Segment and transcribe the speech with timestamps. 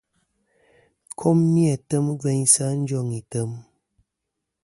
[1.19, 3.51] Kom ni-a tem gveynsɨ̀ a njoŋ item.